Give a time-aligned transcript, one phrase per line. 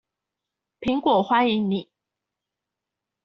[0.79, 1.91] 蘋果歡迎你